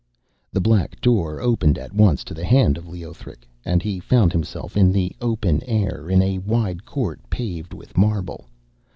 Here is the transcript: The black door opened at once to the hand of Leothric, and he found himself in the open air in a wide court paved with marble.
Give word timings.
The 0.51 0.59
black 0.61 0.99
door 0.99 1.39
opened 1.39 1.77
at 1.77 1.93
once 1.93 2.23
to 2.23 2.33
the 2.33 2.43
hand 2.43 2.75
of 2.75 2.87
Leothric, 2.87 3.47
and 3.63 3.83
he 3.83 3.99
found 3.99 4.31
himself 4.31 4.75
in 4.75 4.91
the 4.91 5.15
open 5.21 5.61
air 5.67 6.09
in 6.09 6.23
a 6.23 6.39
wide 6.39 6.85
court 6.85 7.19
paved 7.29 7.71
with 7.71 7.95
marble. 7.95 8.45